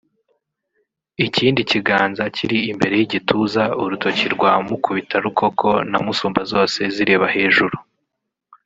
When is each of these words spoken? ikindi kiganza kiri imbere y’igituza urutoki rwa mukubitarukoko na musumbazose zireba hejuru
ikindi 1.25 1.61
kiganza 1.69 2.23
kiri 2.35 2.57
imbere 2.71 2.93
y’igituza 2.99 3.63
urutoki 3.81 4.25
rwa 4.35 4.53
mukubitarukoko 4.67 5.67
na 5.91 5.97
musumbazose 6.05 6.79
zireba 6.95 7.27
hejuru 7.35 7.77